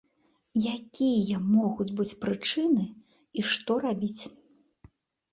[0.75, 2.85] Якія могуць быць прычыны
[3.41, 4.21] і што рабіць?